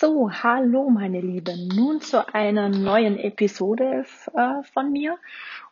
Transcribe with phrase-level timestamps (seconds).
[0.00, 5.18] So, hallo meine Lieben, nun zu einer neuen Episode äh, von mir.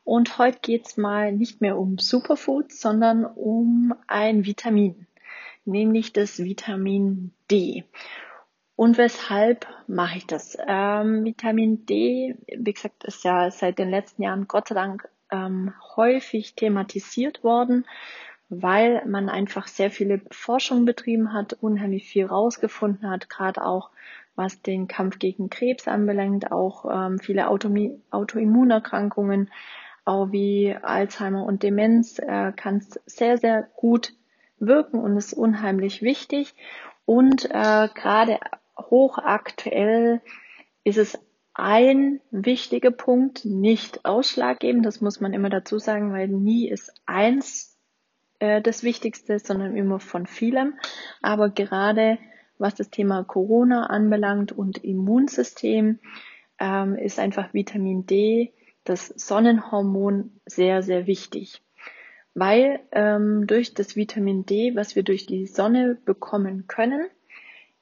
[0.04, 5.08] Und heute geht's mal nicht mehr um Superfoods, sondern um ein Vitamin,
[5.64, 7.84] nämlich das Vitamin D.
[8.76, 10.56] Und weshalb mache ich das?
[10.68, 15.74] Ähm, Vitamin D, wie gesagt, ist ja seit den letzten Jahren Gott sei Dank ähm,
[15.96, 17.86] häufig thematisiert worden
[18.54, 23.88] weil man einfach sehr viele Forschung betrieben hat, unheimlich viel rausgefunden hat, gerade auch
[24.34, 29.50] was den Kampf gegen Krebs anbelangt, auch ähm, viele Autoimmunerkrankungen,
[30.04, 34.12] auch wie Alzheimer und Demenz äh, kann es sehr, sehr gut
[34.58, 36.54] wirken und ist unheimlich wichtig.
[37.06, 38.38] Und äh, gerade
[38.78, 40.20] hochaktuell
[40.84, 41.18] ist es
[41.54, 47.71] ein wichtiger Punkt, nicht ausschlaggebend, das muss man immer dazu sagen, weil nie ist eins
[48.42, 50.74] äh, das Wichtigste, sondern immer von vielem.
[51.22, 52.18] Aber gerade
[52.58, 55.98] was das Thema Corona anbelangt und Immunsystem,
[56.58, 58.52] ähm, ist einfach Vitamin D,
[58.84, 61.62] das Sonnenhormon, sehr, sehr wichtig.
[62.34, 67.06] Weil ähm, durch das Vitamin D, was wir durch die Sonne bekommen können,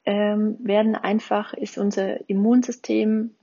[0.03, 3.35] ähm, werden einfach, ist unser Immunsystem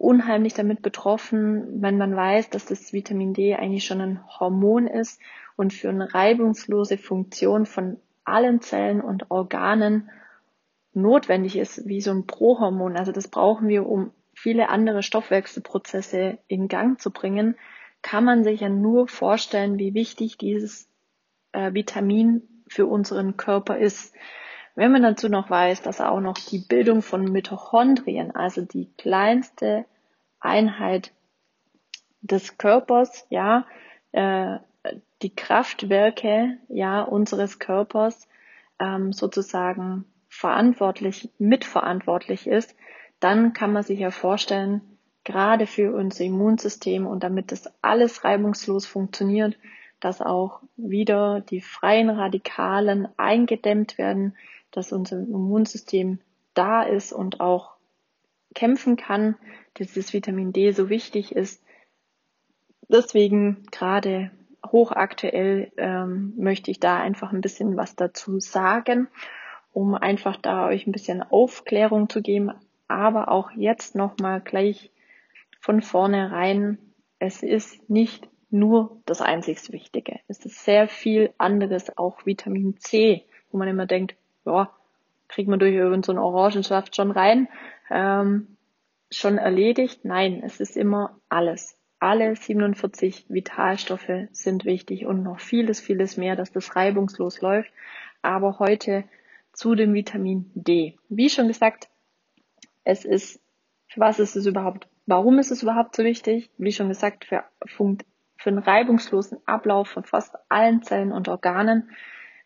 [0.00, 5.20] unheimlich damit betroffen, wenn man weiß, dass das Vitamin D eigentlich schon ein Hormon ist
[5.56, 10.10] und für eine reibungslose Funktion von allen Zellen und Organen
[10.94, 12.96] notwendig ist, wie so ein Prohormon.
[12.96, 17.56] Also das brauchen wir, um viele andere Stoffwechselprozesse in Gang zu bringen,
[18.00, 20.88] kann man sich ja nur vorstellen, wie wichtig dieses
[21.52, 24.14] äh, Vitamin für unseren Körper ist.
[24.80, 29.84] Wenn man dazu noch weiß, dass auch noch die Bildung von Mitochondrien, also die kleinste
[30.40, 31.12] Einheit
[32.22, 33.66] des Körpers, ja,
[34.12, 34.56] äh,
[35.20, 38.26] die Kraftwerke, ja, unseres Körpers
[38.78, 42.74] ähm, sozusagen verantwortlich, mitverantwortlich ist,
[43.18, 44.80] dann kann man sich ja vorstellen,
[45.24, 49.58] gerade für unser Immunsystem und damit das alles reibungslos funktioniert,
[50.00, 54.34] dass auch wieder die freien Radikalen eingedämmt werden,
[54.70, 56.20] dass unser Immunsystem
[56.54, 57.76] da ist und auch
[58.54, 59.36] kämpfen kann,
[59.74, 61.62] dass das Vitamin D so wichtig ist.
[62.88, 64.30] Deswegen gerade
[64.66, 69.08] hochaktuell ähm, möchte ich da einfach ein bisschen was dazu sagen,
[69.72, 72.50] um einfach da euch ein bisschen Aufklärung zu geben,
[72.88, 74.90] aber auch jetzt nochmal gleich
[75.60, 76.78] von vornherein,
[77.18, 80.18] es ist nicht nur das einzigste Wichtige.
[80.26, 84.70] Es ist sehr viel anderes, auch Vitamin C, wo man immer denkt, ja,
[85.28, 87.48] kriegt man durch so Orangensaft schon rein,
[87.90, 88.56] ähm,
[89.10, 90.04] schon erledigt.
[90.04, 91.76] Nein, es ist immer alles.
[91.98, 97.70] Alle 47 Vitalstoffe sind wichtig und noch vieles, vieles mehr, dass das reibungslos läuft.
[98.22, 99.04] Aber heute
[99.52, 100.96] zu dem Vitamin D.
[101.08, 101.88] Wie schon gesagt,
[102.84, 103.40] es ist,
[103.88, 106.50] für was ist es überhaupt, warum ist es überhaupt so wichtig?
[106.56, 111.90] Wie schon gesagt, für, für einen reibungslosen Ablauf von fast allen Zellen und Organen.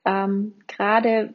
[0.05, 1.35] Ähm, gerade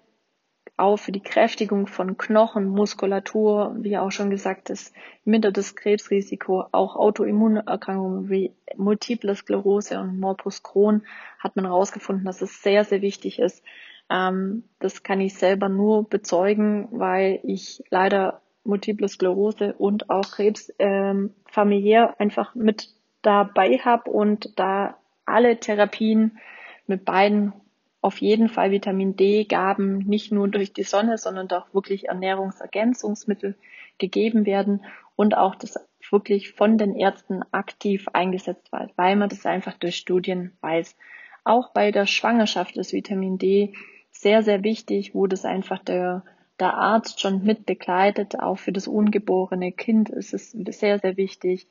[0.80, 4.94] auch für die Kräftigung von Knochen, Muskulatur, wie auch schon gesagt, das
[5.26, 6.66] mindert das Krebsrisiko.
[6.72, 11.04] Auch Autoimmunerkrankungen wie Multiple Sklerose und Morbus Crohn
[11.40, 13.64] hat man herausgefunden, dass es sehr, sehr wichtig ist.
[14.10, 20.74] Ähm, das kann ich selber nur bezeugen, weil ich leider Multiple Sklerose und auch Krebs
[20.80, 22.90] ähm, familiär einfach mit
[23.22, 26.40] dabei habe und da alle Therapien
[26.88, 27.54] mit beiden
[28.02, 33.56] auf jeden Fall Vitamin D-Gaben nicht nur durch die Sonne, sondern auch wirklich Ernährungsergänzungsmittel
[33.98, 35.78] gegeben werden und auch das
[36.10, 40.96] wirklich von den Ärzten aktiv eingesetzt wird, weil man das einfach durch Studien weiß.
[41.44, 43.74] Auch bei der Schwangerschaft ist Vitamin D
[44.12, 46.24] sehr, sehr wichtig, wo das einfach der,
[46.60, 48.40] der Arzt schon mit begleitet.
[48.40, 51.68] Auch für das ungeborene Kind ist es sehr, sehr wichtig.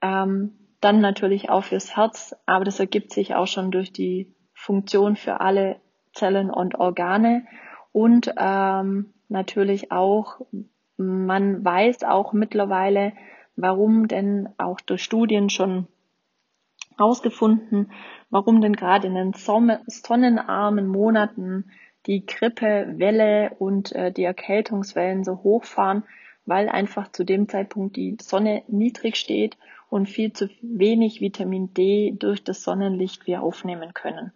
[0.00, 4.35] Ähm, dann natürlich auch fürs Herz, aber das ergibt sich auch schon durch die
[4.66, 5.76] Funktion für alle
[6.12, 7.46] Zellen und Organe
[7.92, 10.40] und ähm, natürlich auch,
[10.96, 13.12] man weiß auch mittlerweile,
[13.54, 15.86] warum denn auch durch Studien schon
[16.98, 17.92] herausgefunden,
[18.28, 21.70] warum denn gerade in den sonnenarmen Monaten
[22.06, 26.02] die Grippewelle und äh, die Erkältungswellen so hochfahren,
[26.44, 29.56] weil einfach zu dem Zeitpunkt die Sonne niedrig steht
[29.90, 34.32] und viel zu wenig Vitamin D durch das Sonnenlicht wir aufnehmen können.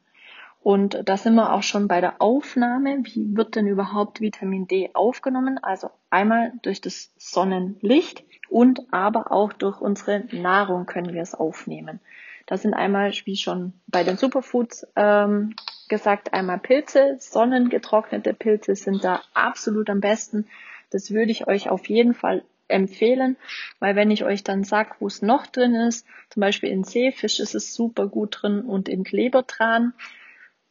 [0.63, 2.99] Und da sind wir auch schon bei der Aufnahme.
[3.03, 5.59] Wie wird denn überhaupt Vitamin D aufgenommen?
[5.63, 12.01] Also einmal durch das Sonnenlicht und aber auch durch unsere Nahrung können wir es aufnehmen.
[12.47, 15.55] Das sind einmal, wie schon bei den Superfoods ähm,
[15.89, 17.17] gesagt, einmal Pilze.
[17.19, 20.47] Sonnengetrocknete Pilze sind da absolut am besten.
[20.91, 23.37] Das würde ich euch auf jeden Fall empfehlen,
[23.79, 27.41] weil wenn ich euch dann sag, wo es noch drin ist, zum Beispiel in Seefisch
[27.41, 29.93] ist es super gut drin und in Klebertran.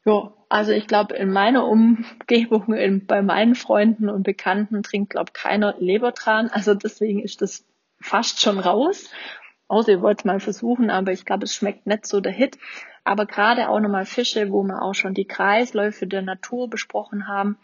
[0.10, 5.34] Ja, also ich glaube, in meiner Umgebung, in, bei meinen Freunden und Bekannten trinkt, glaube
[5.34, 6.50] keiner Lebertran.
[6.50, 7.64] Also deswegen ist das
[8.02, 9.12] fast schon raus.
[9.68, 12.58] Außer ihr wollt es mal versuchen, aber ich glaube, es schmeckt nicht so der Hit.
[13.04, 17.60] Aber gerade auch nochmal Fische, wo wir auch schon die Kreisläufe der Natur besprochen haben.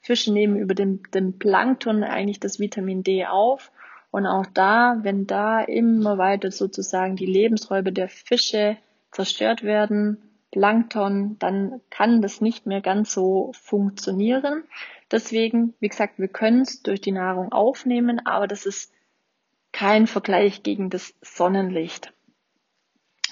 [0.00, 3.72] Fische nehmen über den, den Plankton eigentlich das Vitamin D auf.
[4.12, 8.76] Und auch da, wenn da immer weiter sozusagen die Lebensräume der Fische
[9.10, 14.64] zerstört werden, Plankton, dann kann das nicht mehr ganz so funktionieren.
[15.10, 18.92] Deswegen, wie gesagt, wir können es durch die Nahrung aufnehmen, aber das ist
[19.72, 22.12] kein Vergleich gegen das Sonnenlicht.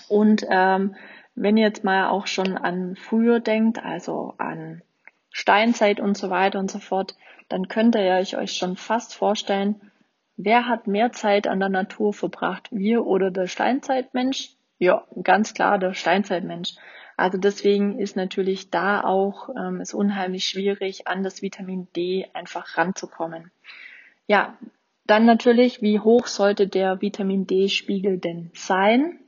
[0.09, 0.95] Und ähm,
[1.35, 4.83] wenn ihr jetzt mal auch schon an früher denkt, also an
[5.31, 7.15] Steinzeit und so weiter und so fort,
[7.49, 9.81] dann könnt ihr euch schon fast vorstellen,
[10.37, 14.51] wer hat mehr Zeit an der Natur verbracht, wir oder der Steinzeitmensch?
[14.79, 16.75] Ja, ganz klar der Steinzeitmensch.
[17.17, 22.77] Also deswegen ist natürlich da auch ähm, es unheimlich schwierig, an das Vitamin D einfach
[22.77, 23.51] ranzukommen.
[24.27, 24.59] Ja,
[25.07, 29.21] dann natürlich, wie hoch sollte der Vitamin D-Spiegel denn sein?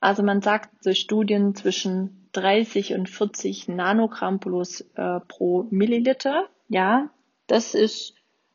[0.00, 6.48] Also man sagt so Studien zwischen 30 und 40 Nanogramm plus äh, pro Milliliter.
[6.68, 7.10] Ja,
[7.46, 8.14] das ist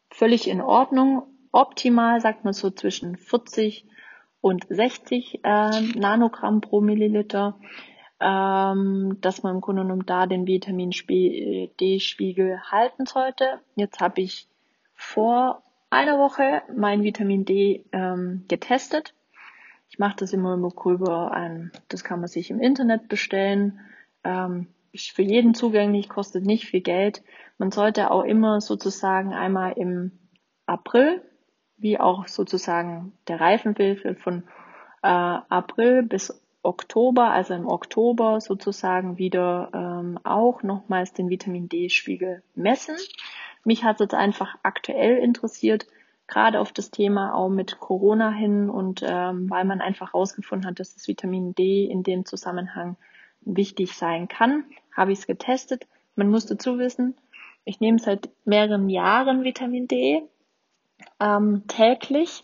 [0.10, 1.24] völlig in Ordnung.
[1.52, 3.86] Optimal sagt man so zwischen 40
[4.42, 7.58] und 60 äh, Nanogramm pro Milliliter
[8.20, 13.60] ähm, dass man im Grunde genommen da den Vitamin D-Spiegel halten sollte.
[13.76, 14.48] Jetzt habe ich
[14.94, 19.14] vor einer Woche mein Vitamin D ähm, getestet.
[19.90, 23.80] Ich mache das immer immer über ein, das kann man sich im Internet bestellen.
[24.24, 27.22] Ähm, ist für jeden zugänglich, kostet nicht viel Geld.
[27.58, 30.12] Man sollte auch immer sozusagen einmal im
[30.66, 31.22] April,
[31.78, 34.44] wie auch sozusagen der Reifenwürfel von
[35.04, 42.44] äh, April bis Oktober, also im Oktober sozusagen wieder ähm, auch nochmals den Vitamin D-Spiegel
[42.56, 42.96] messen.
[43.64, 45.88] Mich hat es jetzt einfach aktuell interessiert,
[46.28, 50.80] gerade auf das Thema auch mit Corona hin und ähm, weil man einfach herausgefunden hat,
[50.80, 52.98] dass das Vitamin D in dem Zusammenhang
[53.42, 54.66] wichtig sein kann,
[54.96, 55.88] habe ich es getestet.
[56.16, 57.16] Man muss dazu wissen,
[57.64, 60.24] ich nehme seit mehreren Jahren Vitamin D
[61.20, 62.44] ähm, täglich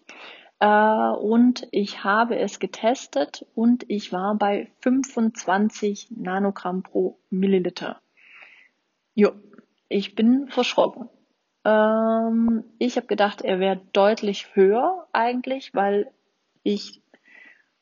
[0.66, 8.00] und ich habe es getestet und ich war bei 25 Nanogramm pro Milliliter.
[9.16, 9.32] Jo,
[9.90, 11.10] ich bin verschrocken.
[11.66, 16.12] Ähm, ich habe gedacht, er wäre deutlich höher eigentlich, weil
[16.64, 17.02] ich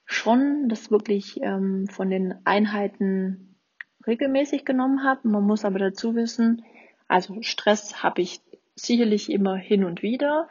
[0.05, 3.55] schon das wirklich ähm, von den Einheiten
[4.07, 5.27] regelmäßig genommen habe.
[5.27, 6.63] Man muss aber dazu wissen,
[7.07, 8.41] also Stress habe ich
[8.75, 10.47] sicherlich immer hin und wieder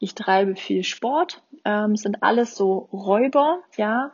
[0.00, 4.12] ich treibe viel Sport, ähm, sind alles so Räuber, ja.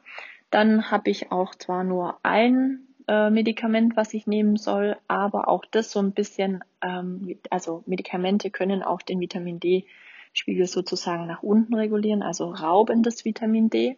[0.50, 5.64] Dann habe ich auch zwar nur ein äh, Medikament, was ich nehmen soll, aber auch
[5.70, 9.86] das so ein bisschen, ähm, also Medikamente können auch den Vitamin D
[10.32, 13.96] Spiegel sozusagen nach unten regulieren, also rauben das Vitamin D.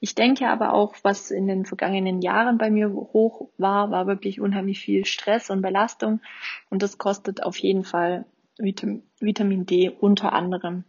[0.00, 4.40] Ich denke aber auch, was in den vergangenen Jahren bei mir hoch war, war wirklich
[4.40, 6.20] unheimlich viel Stress und Belastung
[6.68, 8.26] und das kostet auf jeden Fall
[8.58, 10.84] Vitamin D unter anderem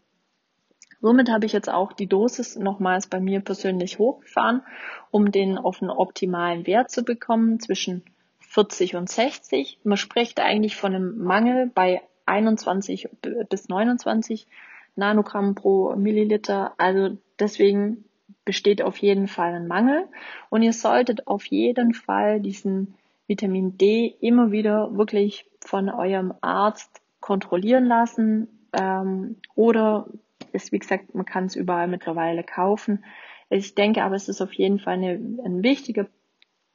[1.01, 4.63] Somit habe ich jetzt auch die Dosis nochmals bei mir persönlich hochgefahren,
[5.11, 8.03] um den auf einen optimalen Wert zu bekommen zwischen
[8.39, 9.79] 40 und 60.
[9.83, 13.09] Man spricht eigentlich von einem Mangel bei 21
[13.49, 14.47] bis 29
[14.95, 16.73] Nanogramm pro Milliliter.
[16.77, 18.03] Also deswegen
[18.43, 20.07] besteht auf jeden Fall ein Mangel.
[20.49, 22.95] Und ihr solltet auf jeden Fall diesen
[23.27, 30.07] Vitamin D immer wieder wirklich von eurem Arzt kontrollieren lassen ähm, oder
[30.53, 33.03] ist, wie gesagt, man kann es überall mittlerweile kaufen.
[33.49, 36.07] Ich denke aber, es ist auf jeden Fall eine, ein wichtiger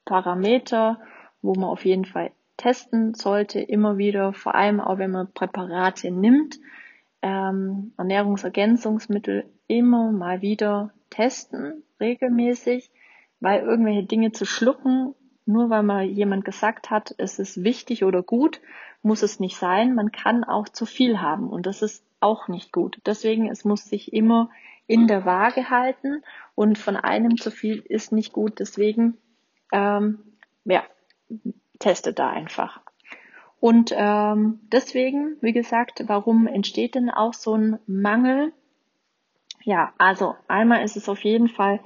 [0.05, 1.01] Parameter,
[1.43, 6.11] wo man auf jeden Fall testen sollte, immer wieder, vor allem auch wenn man Präparate
[6.11, 6.59] nimmt,
[7.23, 12.91] ähm, Ernährungsergänzungsmittel immer mal wieder testen, regelmäßig,
[13.41, 15.15] weil irgendwelche Dinge zu schlucken,
[15.47, 18.61] nur weil mal jemand gesagt hat, es ist wichtig oder gut,
[19.05, 19.95] muss es nicht sein.
[19.95, 23.01] Man kann auch zu viel haben und das ist auch nicht gut.
[23.07, 24.51] Deswegen, es muss sich immer
[24.87, 26.23] in der Waage halten
[26.55, 28.59] und von einem zu viel ist nicht gut.
[28.59, 29.17] Deswegen,
[29.73, 30.19] ähm,
[30.65, 30.83] ja,
[31.79, 32.81] testet da einfach.
[33.61, 38.53] Und ähm, deswegen, wie gesagt, warum entsteht denn auch so ein Mangel?
[39.63, 41.81] Ja, also einmal ist es auf jeden Fall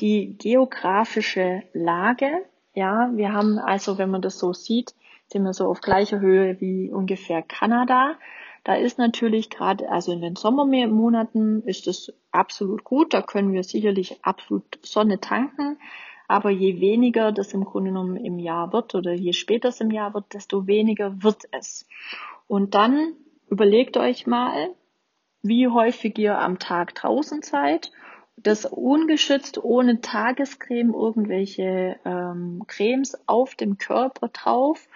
[0.00, 2.44] die geografische Lage.
[2.74, 4.94] Ja, wir haben also, wenn man das so sieht,
[5.34, 8.14] sind wir so auf gleicher Höhe wie ungefähr Kanada.
[8.62, 13.12] Da ist natürlich gerade, also in den Sommermonaten ist es absolut gut.
[13.12, 15.76] Da können wir sicherlich absolut Sonne tanken.
[16.28, 19.90] Aber je weniger das im Grunde genommen im Jahr wird oder je später es im
[19.90, 21.88] Jahr wird, desto weniger wird es.
[22.46, 23.14] Und dann
[23.50, 24.70] überlegt euch mal,
[25.42, 27.90] wie häufig ihr am Tag draußen seid.
[28.36, 34.86] Das ungeschützt ohne Tagescreme, irgendwelche ähm, Cremes auf dem Körper drauf.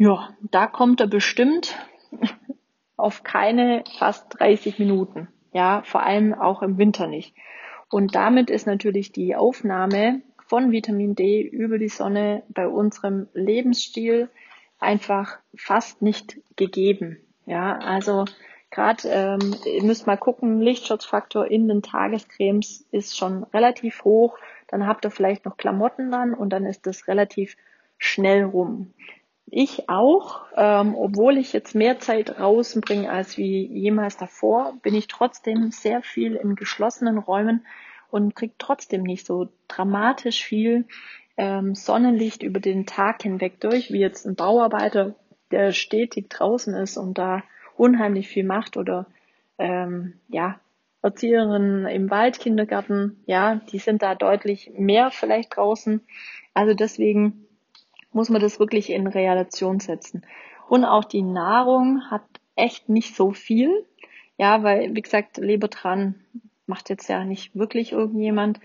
[0.00, 1.76] Ja, da kommt er bestimmt
[2.96, 5.28] auf keine fast 30 Minuten.
[5.52, 7.34] Ja, vor allem auch im Winter nicht.
[7.90, 14.30] Und damit ist natürlich die Aufnahme von Vitamin D über die Sonne bei unserem Lebensstil
[14.78, 17.18] einfach fast nicht gegeben.
[17.44, 18.24] Ja, also
[18.70, 24.38] gerade ähm, ihr müsst mal gucken, Lichtschutzfaktor in den Tagescremes ist schon relativ hoch.
[24.66, 27.58] Dann habt ihr vielleicht noch Klamotten dann und dann ist das relativ
[27.98, 28.94] schnell rum.
[29.52, 34.94] Ich auch, ähm, obwohl ich jetzt mehr Zeit draußen bringe als wie jemals davor, bin
[34.94, 37.66] ich trotzdem sehr viel in geschlossenen Räumen
[38.10, 40.86] und kriege trotzdem nicht so dramatisch viel
[41.36, 45.16] ähm, Sonnenlicht über den Tag hinweg durch, wie jetzt ein Bauarbeiter,
[45.50, 47.42] der stetig draußen ist und da
[47.76, 49.06] unheimlich viel macht oder
[49.58, 50.60] ähm, ja,
[51.02, 56.02] Erzieherinnen im Waldkindergarten, ja, die sind da deutlich mehr vielleicht draußen.
[56.54, 57.46] Also deswegen
[58.12, 60.26] muss man das wirklich in Relation setzen.
[60.68, 62.22] Und auch die Nahrung hat
[62.56, 63.86] echt nicht so viel.
[64.36, 66.14] Ja, weil, wie gesagt, Leber dran
[66.66, 68.60] macht jetzt ja nicht wirklich irgendjemand.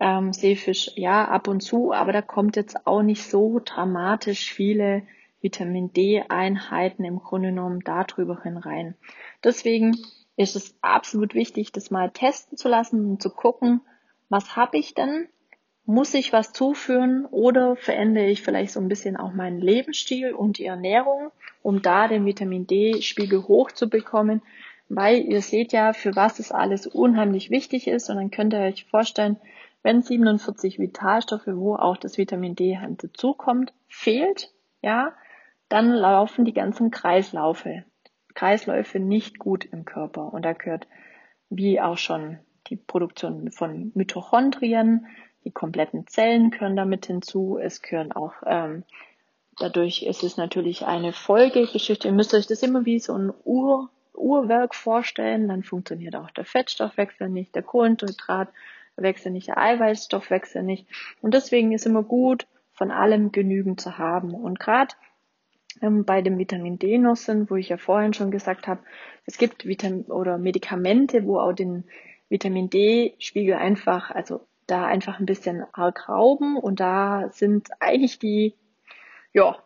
[0.00, 5.04] Ähm, Seefisch, ja, ab und zu, aber da kommt jetzt auch nicht so dramatisch viele
[5.40, 8.96] Vitamin D-Einheiten im Grunde genommen darüber hinein.
[9.44, 9.96] Deswegen
[10.36, 13.82] ist es absolut wichtig, das mal testen zu lassen und zu gucken,
[14.28, 15.28] was habe ich denn
[15.86, 20.58] muss ich was zuführen oder verändere ich vielleicht so ein bisschen auch meinen Lebensstil und
[20.58, 21.30] die Ernährung,
[21.62, 24.42] um da den Vitamin D-Spiegel hochzubekommen?
[24.88, 28.08] Weil ihr seht ja, für was es alles unheimlich wichtig ist.
[28.08, 29.38] Und dann könnt ihr euch vorstellen,
[29.82, 35.12] wenn 47 Vitalstoffe, wo auch das Vitamin D halt dazukommt, fehlt, ja,
[35.68, 37.84] dann laufen die ganzen Kreislaufe,
[38.34, 40.32] Kreisläufe nicht gut im Körper.
[40.32, 40.86] Und da gehört
[41.50, 42.38] wie auch schon
[42.68, 45.06] die Produktion von Mitochondrien,
[45.44, 47.58] die kompletten Zellen können damit hinzu.
[47.60, 48.84] Es gehören auch, ähm,
[49.58, 52.08] dadurch ist es natürlich eine Folgegeschichte.
[52.08, 55.48] Ihr müsst euch das immer wie so ein Ur, Uhrwerk vorstellen.
[55.48, 60.86] Dann funktioniert auch der Fettstoffwechsel nicht, der Kohlenhydratwechsel nicht, der Eiweißstoffwechsel nicht.
[61.20, 64.34] Und deswegen ist immer gut, von allem genügend zu haben.
[64.34, 64.94] Und gerade
[65.80, 67.16] ähm, bei dem Vitamin D noch
[67.48, 68.80] wo ich ja vorhin schon gesagt habe,
[69.26, 71.84] es gibt Vitamin oder Medikamente, wo auch den
[72.28, 78.54] Vitamin D-Spiegel einfach, also da einfach ein bisschen arg rauben und da sind eigentlich die
[79.32, 79.56] ja,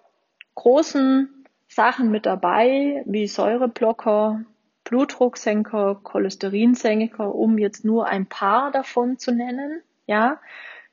[0.55, 4.43] großen Sachen mit dabei, wie Säureblocker,
[4.85, 9.83] Blutdrucksenker, Cholesterinsenker, um jetzt nur ein paar davon zu nennen.
[10.07, 10.41] Ja,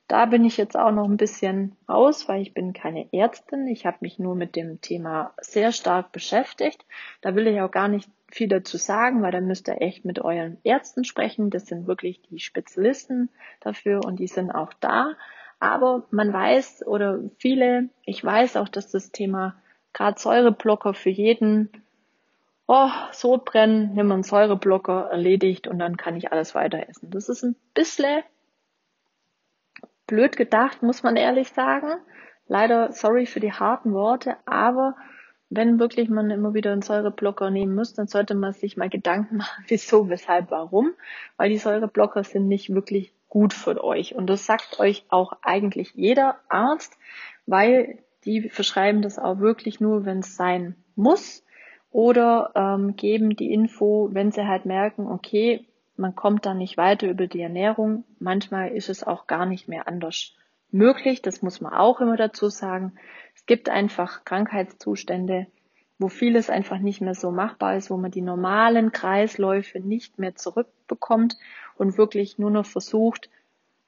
[0.08, 3.66] da bin ich jetzt auch noch ein bisschen raus, weil ich bin keine Ärztin.
[3.66, 6.84] Ich habe mich nur mit dem Thema sehr stark beschäftigt.
[7.22, 10.20] Da will ich auch gar nicht viel dazu sagen, weil dann müsst ihr echt mit
[10.20, 11.50] euren Ärzten sprechen.
[11.50, 15.14] Das sind wirklich die Spezialisten dafür und die sind auch da.
[15.58, 19.56] Aber man weiß oder viele, ich weiß auch, dass das Thema
[19.92, 21.70] gerade Säureblocker für jeden,
[22.68, 27.10] oh, so brennen, nimm einen Säureblocker erledigt und dann kann ich alles weiter essen.
[27.10, 28.22] Das ist ein bisschen
[30.06, 31.98] blöd gedacht, muss man ehrlich sagen.
[32.48, 34.94] Leider sorry für die harten Worte, aber
[35.48, 39.36] wenn wirklich man immer wieder einen Säureblocker nehmen muss, dann sollte man sich mal Gedanken
[39.38, 40.92] machen, wieso, weshalb, warum,
[41.36, 44.14] weil die Säureblocker sind nicht wirklich gut für euch.
[44.14, 46.96] Und das sagt euch auch eigentlich jeder Arzt,
[47.46, 51.44] weil die verschreiben das auch wirklich nur, wenn es sein muss
[51.90, 57.08] oder ähm, geben die Info, wenn sie halt merken, okay, man kommt da nicht weiter
[57.08, 58.04] über die Ernährung.
[58.18, 60.34] Manchmal ist es auch gar nicht mehr anders
[60.70, 61.22] möglich.
[61.22, 62.98] Das muss man auch immer dazu sagen
[63.46, 65.46] gibt einfach Krankheitszustände,
[65.98, 70.34] wo vieles einfach nicht mehr so machbar ist, wo man die normalen Kreisläufe nicht mehr
[70.34, 71.38] zurückbekommt
[71.76, 73.30] und wirklich nur noch versucht,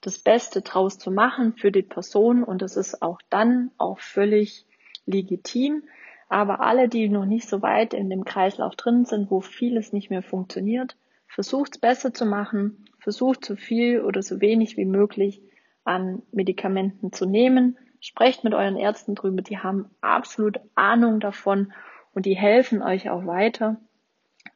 [0.00, 4.64] das Beste draus zu machen für die Person und das ist auch dann auch völlig
[5.06, 5.82] legitim.
[6.28, 10.08] Aber alle, die noch nicht so weit in dem Kreislauf drin sind, wo vieles nicht
[10.08, 10.96] mehr funktioniert,
[11.28, 15.42] versucht es besser zu machen, versucht so viel oder so wenig wie möglich
[15.84, 21.72] an Medikamenten zu nehmen, Sprecht mit euren Ärzten drüber, die haben absolut Ahnung davon
[22.14, 23.76] und die helfen euch auch weiter.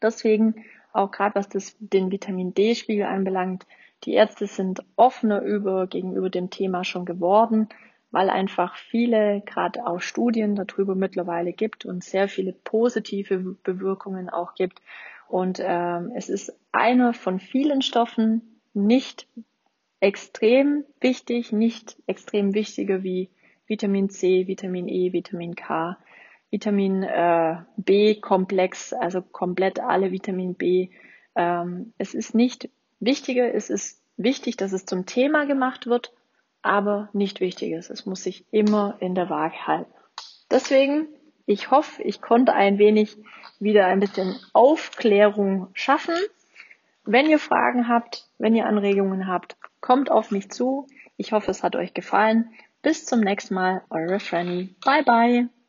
[0.01, 3.67] Deswegen auch gerade was das, den Vitamin D-Spiegel anbelangt,
[4.05, 7.69] die Ärzte sind offener über, gegenüber dem Thema schon geworden,
[8.11, 14.55] weil einfach viele, gerade auch Studien darüber mittlerweile gibt und sehr viele positive Bewirkungen auch
[14.55, 14.83] gibt.
[15.33, 19.27] Und ähm, es ist einer von vielen Stoffen, nicht
[19.99, 23.31] extrem wichtig, nicht extrem wichtiger wie
[23.67, 25.97] Vitamin C, Vitamin E, Vitamin K,
[26.51, 30.91] Vitamin äh, B-Komplex, also komplett alle Vitamin B.
[31.35, 32.69] Ähm, es ist nicht
[33.01, 36.13] wichtiger, es ist wichtig, dass es zum Thema gemacht wird,
[36.61, 37.89] aber nicht wichtig ist.
[37.89, 39.95] Es muss sich immer in der Waage halten.
[40.51, 41.09] Deswegen,
[41.47, 43.17] ich hoffe, ich konnte ein wenig
[43.59, 46.15] wieder ein bisschen Aufklärung schaffen.
[47.05, 50.87] Wenn ihr Fragen habt, wenn ihr Anregungen habt, kommt auf mich zu.
[51.17, 52.51] Ich hoffe, es hat euch gefallen.
[52.83, 54.75] Bis zum nächsten Mal, eure Franny.
[54.85, 55.62] Bye bye.